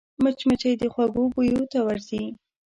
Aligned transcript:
مچمچۍ 0.23 0.73
د 0.79 0.83
خوږو 0.93 1.23
بویو 1.33 1.63
ته 1.71 1.79
ورځي 1.87 2.23